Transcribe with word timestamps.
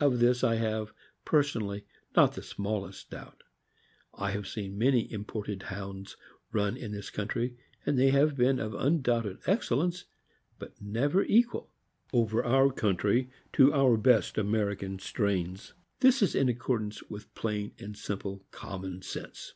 Of 0.00 0.18
this 0.20 0.42
I 0.42 0.54
have, 0.54 0.94
personally, 1.26 1.84
not 2.16 2.32
the 2.32 2.42
smallest 2.42 3.10
doubt. 3.10 3.42
I 4.14 4.30
have 4.30 4.48
seen 4.48 4.78
many 4.78 5.12
imported 5.12 5.64
Hounds 5.64 6.16
run 6.52 6.74
in 6.74 6.90
this 6.92 7.10
country, 7.10 7.58
and 7.84 7.98
they 7.98 8.08
have 8.08 8.34
been 8.34 8.60
of 8.60 8.72
undoubted 8.72 9.40
excellence, 9.44 10.06
but 10.58 10.80
never 10.80 11.22
equal, 11.24 11.70
over 12.14 12.42
our 12.42 12.72
country, 12.72 13.28
to 13.52 13.70
our 13.74 13.98
best 13.98 14.38
American 14.38 14.98
strains. 15.00 15.74
This 16.00 16.22
is 16.22 16.34
in 16.34 16.48
accordance 16.48 17.02
with 17.10 17.34
plain 17.34 17.72
and 17.78 17.94
simple 17.94 18.46
com 18.50 18.80
mon 18.80 19.02
sense. 19.02 19.52